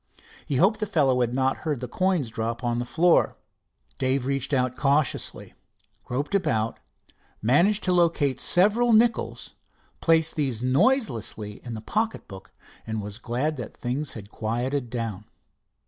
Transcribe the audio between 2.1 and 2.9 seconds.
drop on the